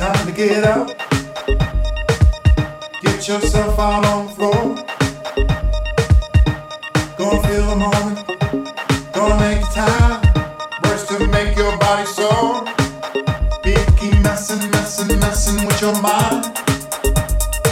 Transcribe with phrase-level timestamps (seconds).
[0.00, 0.88] Time to get up.
[3.02, 4.62] Get yourself out on the floor.
[7.18, 8.18] Go and feel the moment.
[9.12, 10.22] Gonna make the time.
[10.82, 12.64] Words to make your body sore.
[13.62, 16.46] People keep messing, messing, messing with your mind.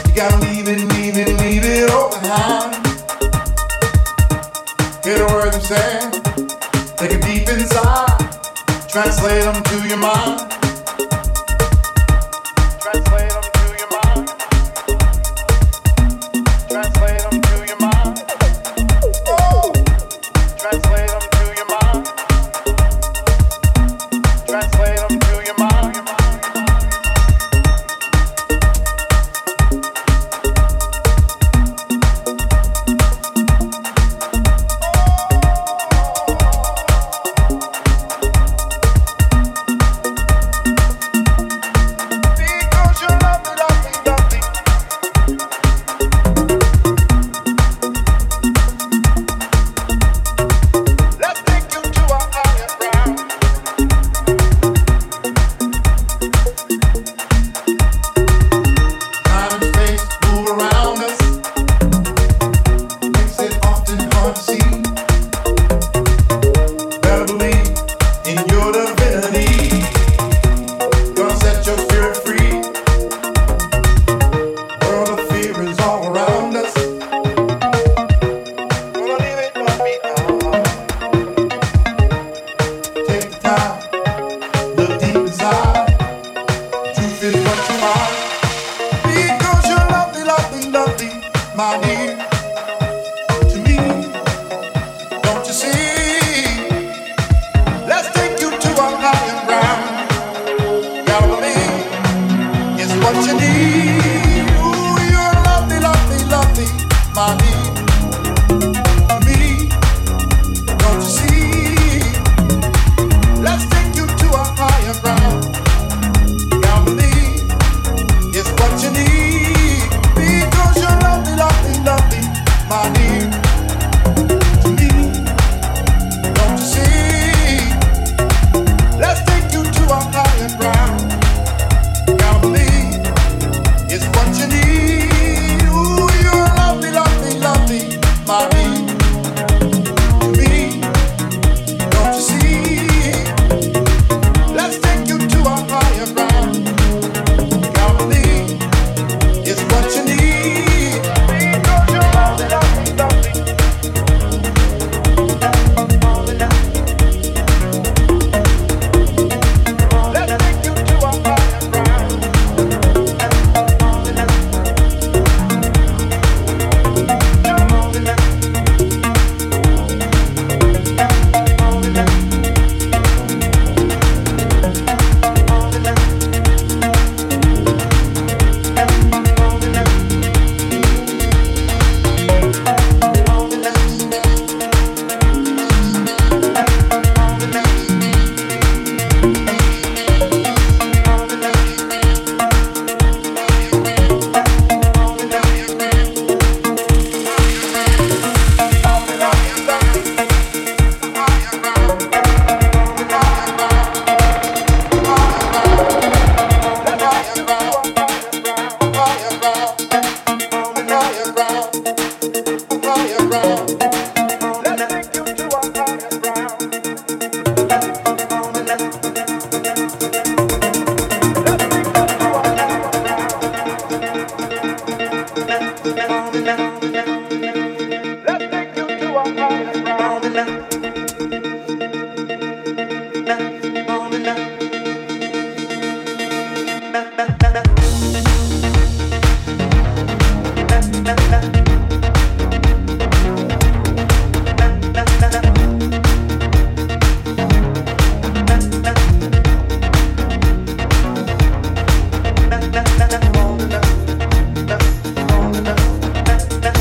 [0.05, 2.75] You gotta leave it, leave it, leave it all behind.
[5.03, 6.13] Hear the words I'm saying.
[6.99, 8.21] Take it deep inside.
[8.87, 9.58] Translate them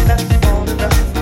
[0.07, 1.16] that on the dust.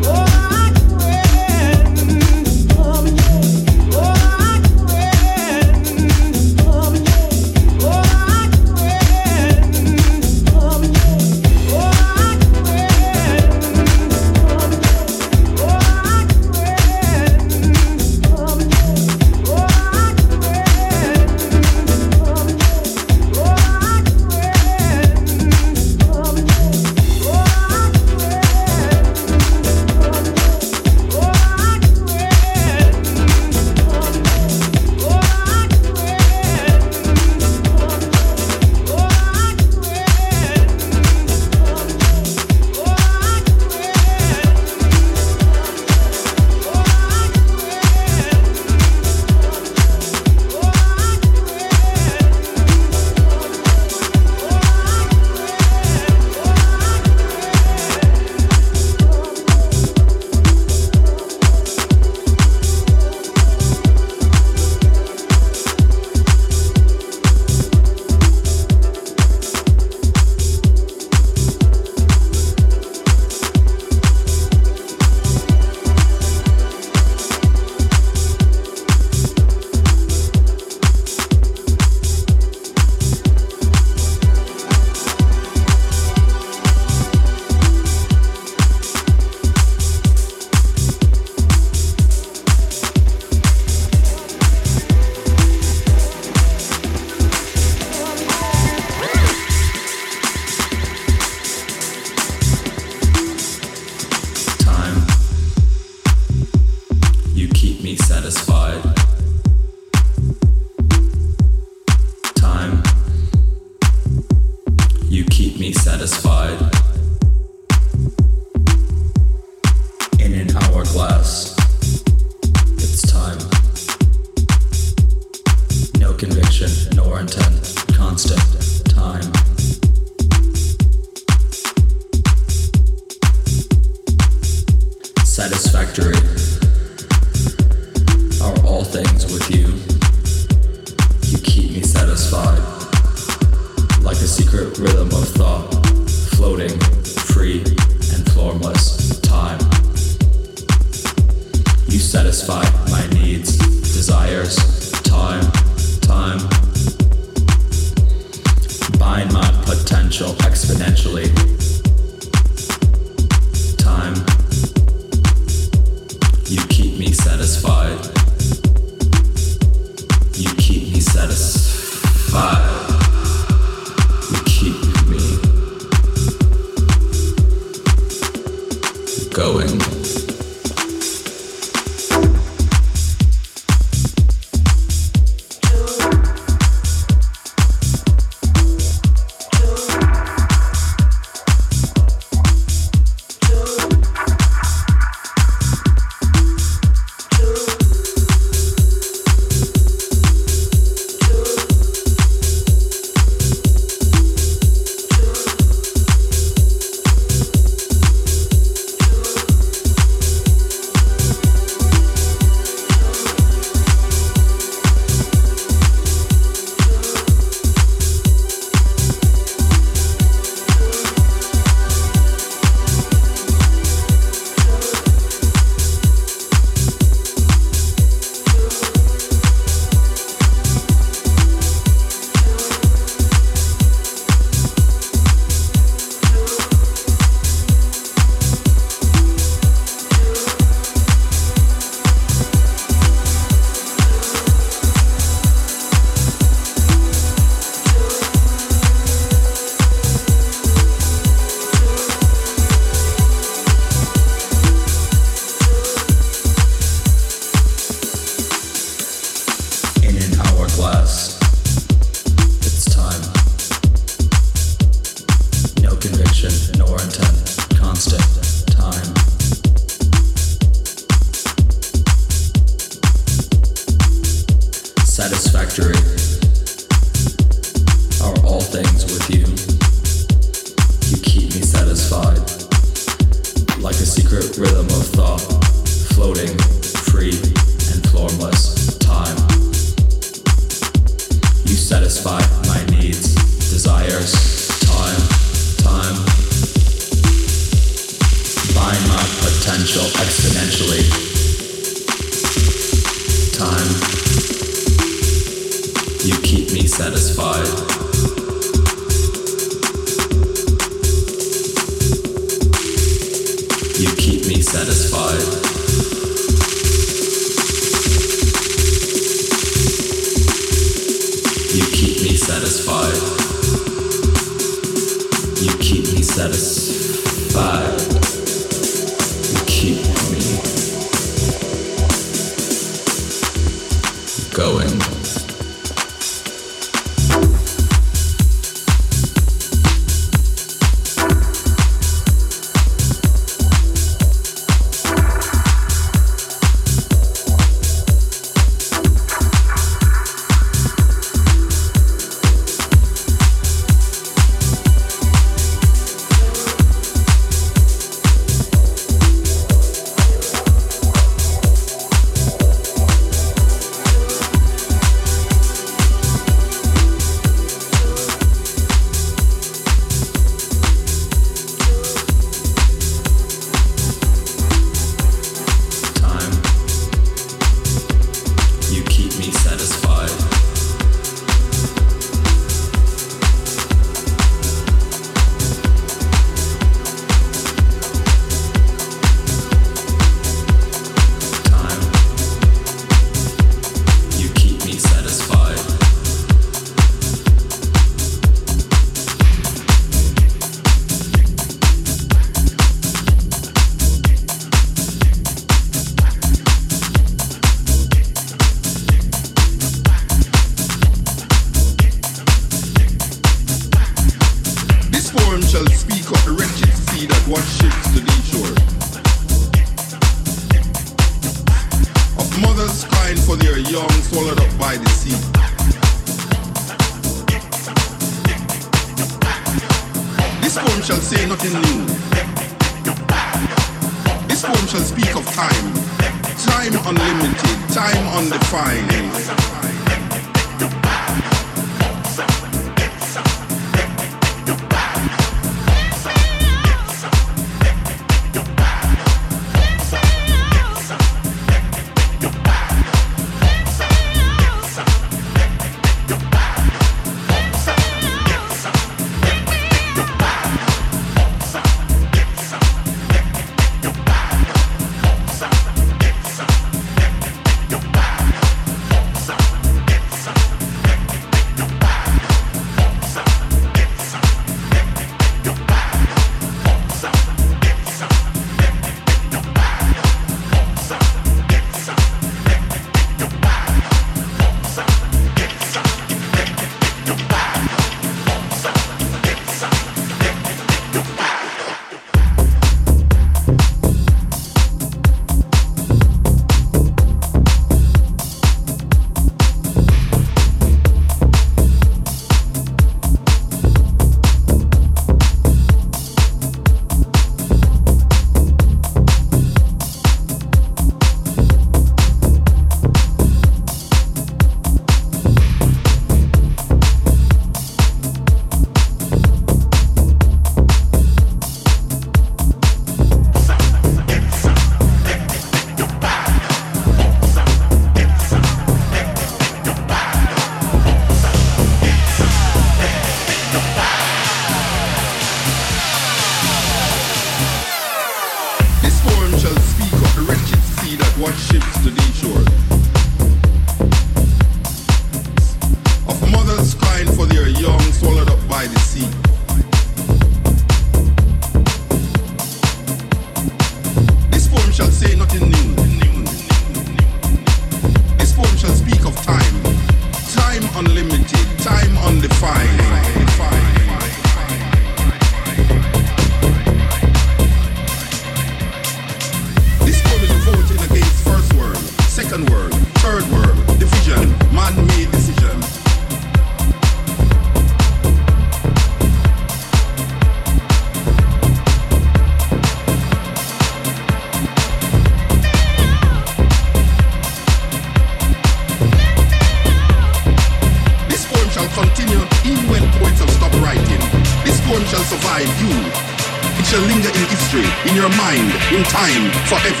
[599.21, 600.00] time for everything.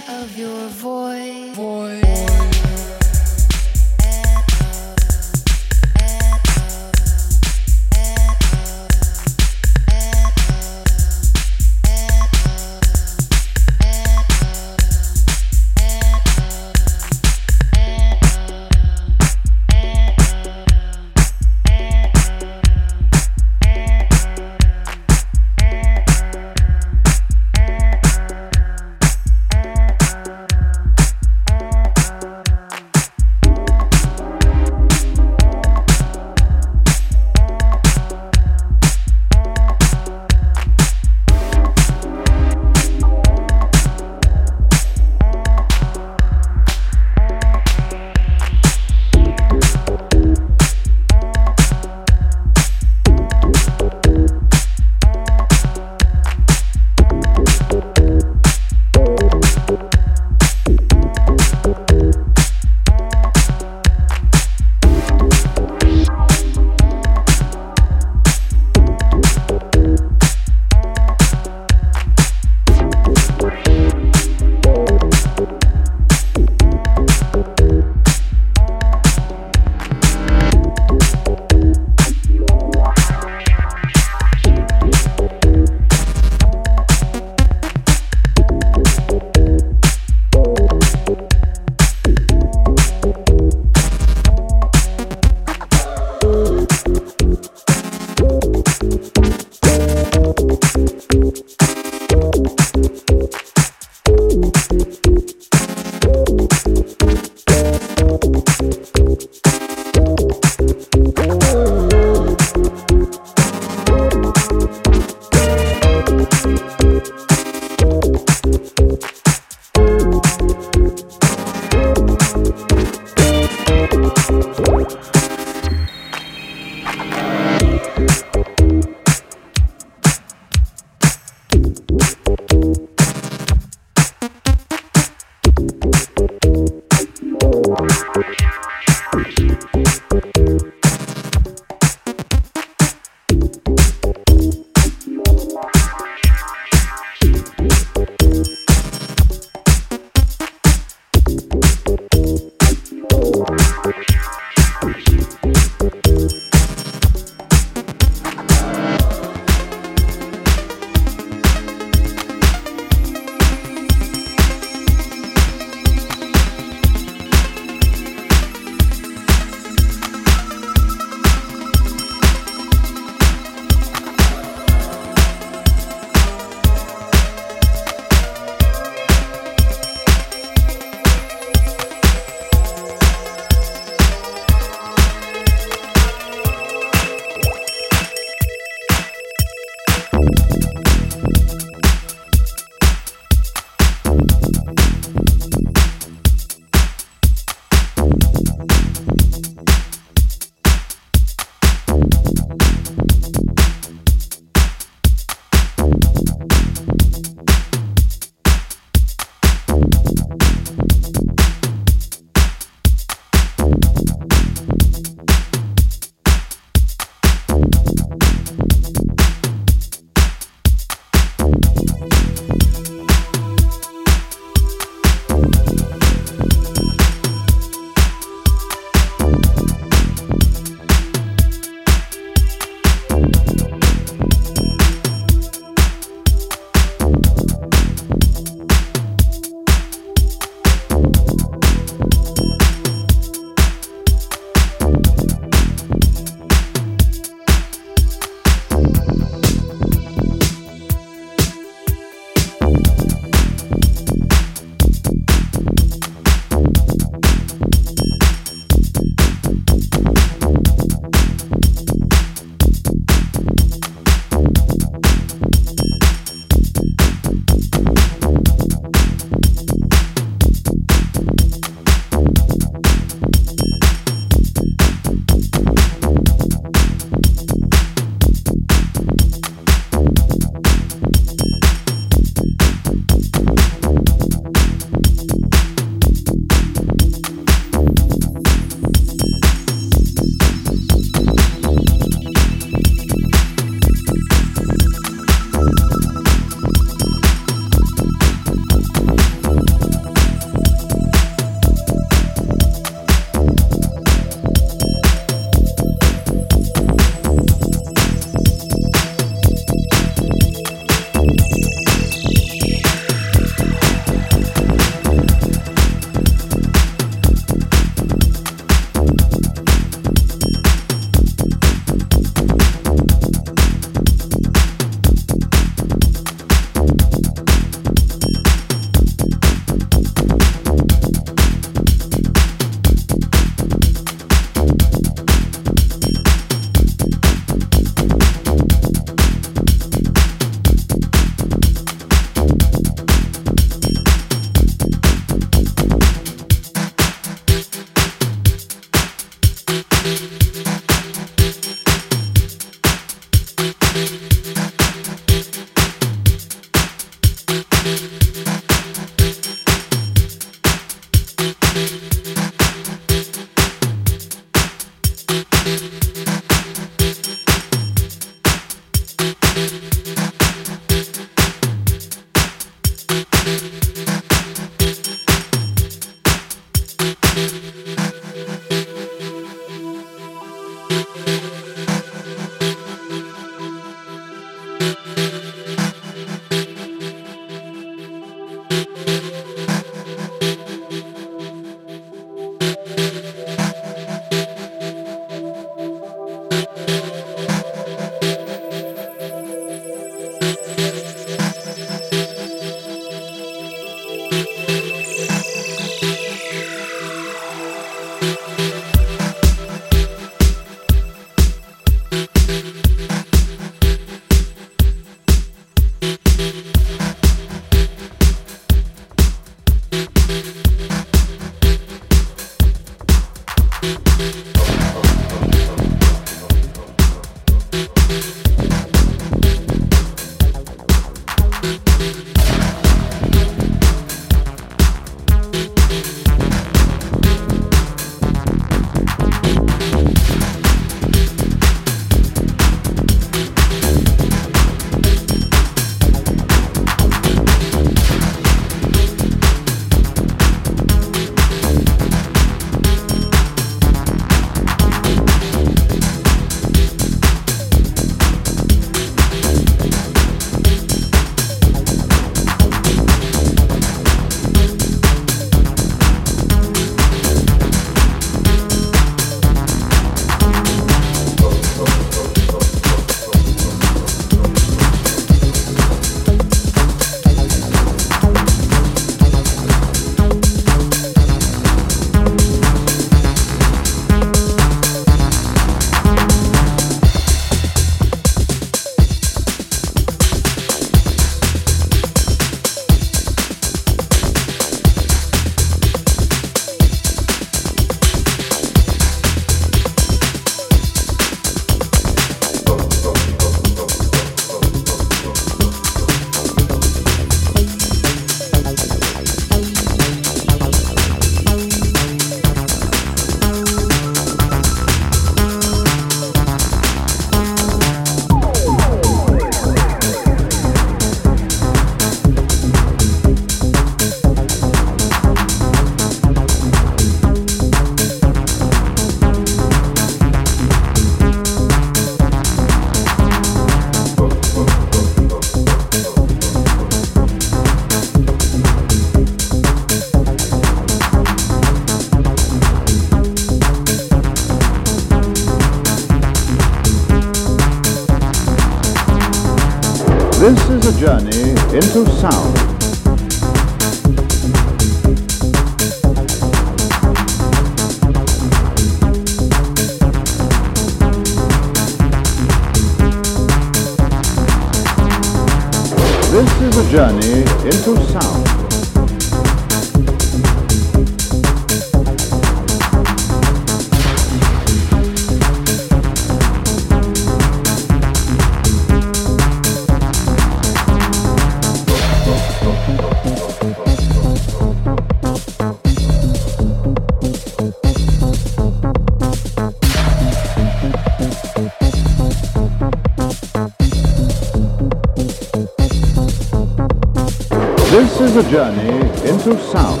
[598.38, 600.00] A journey into sound.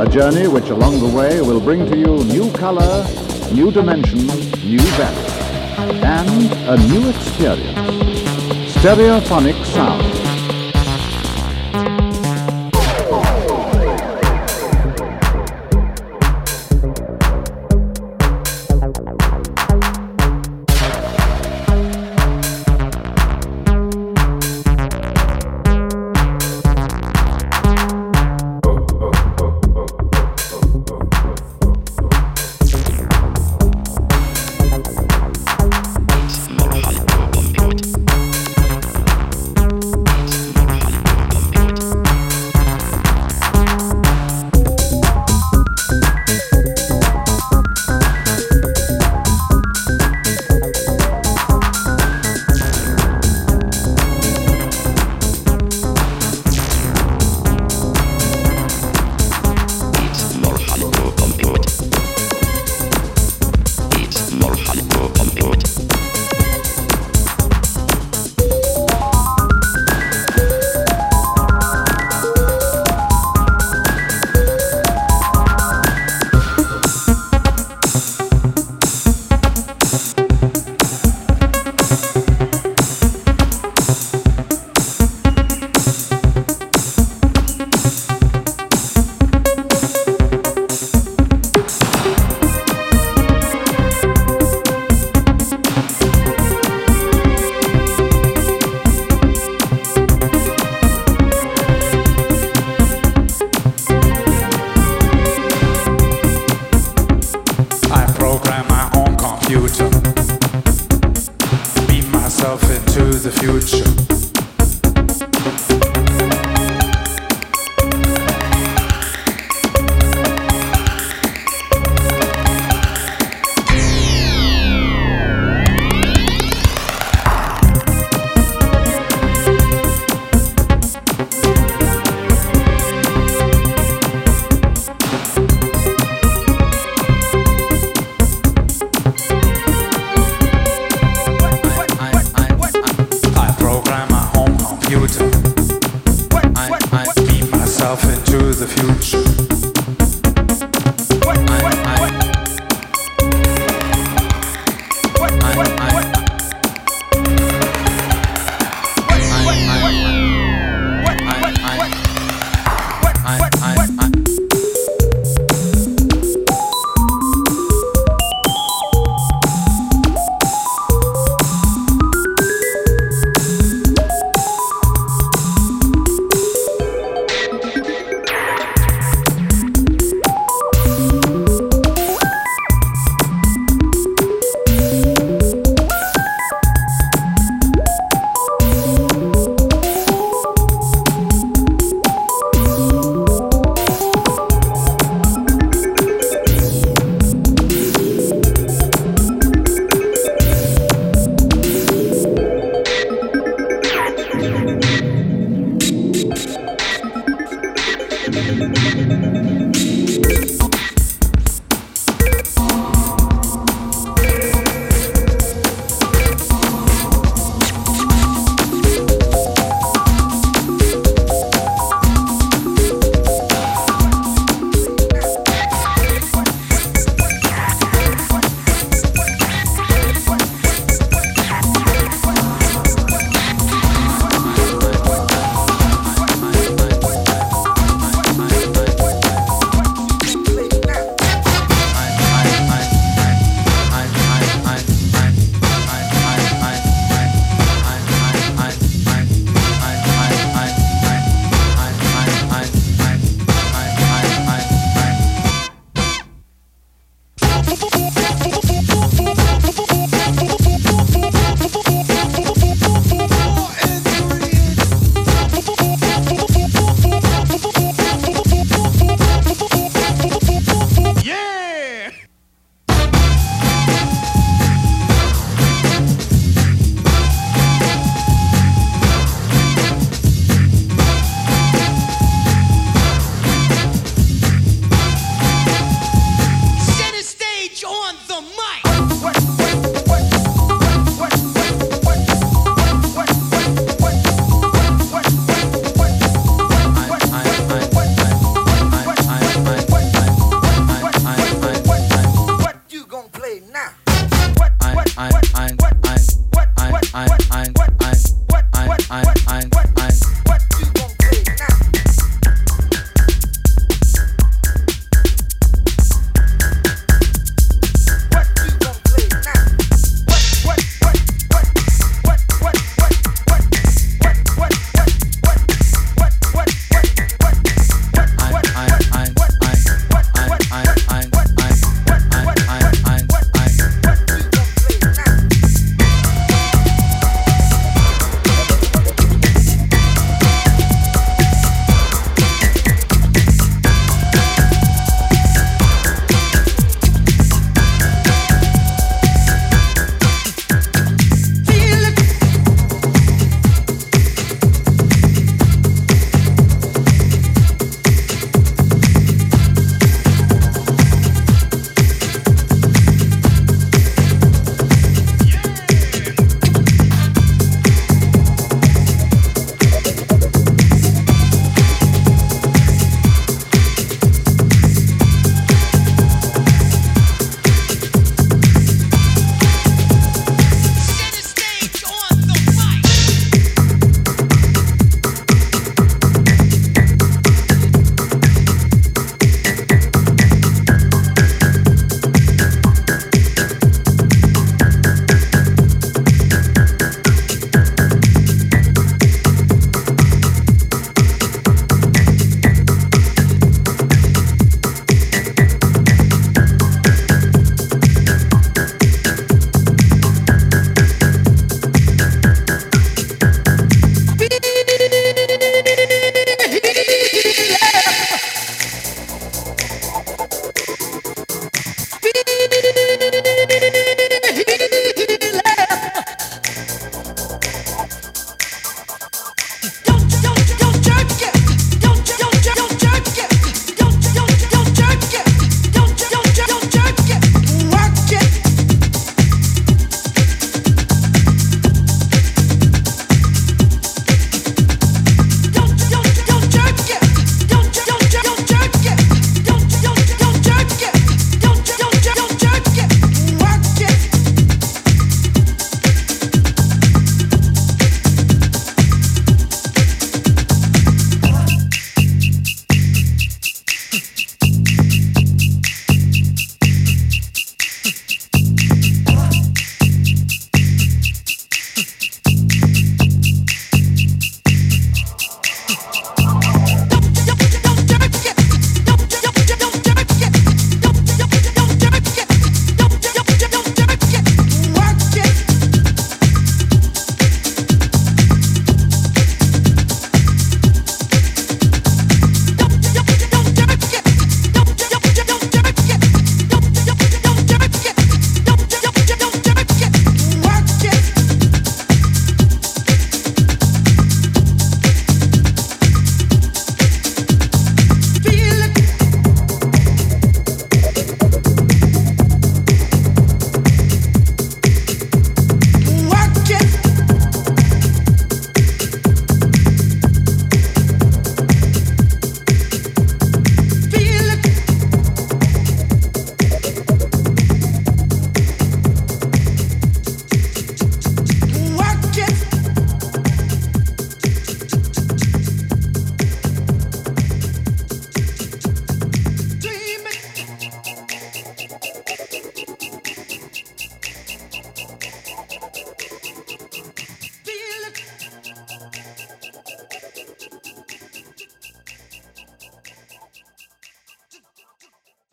[0.00, 3.06] A journey which along the way will bring to you new color,
[3.52, 4.20] new dimension,
[4.64, 7.78] new value, and a new experience.
[8.76, 10.23] Stereophonic sound.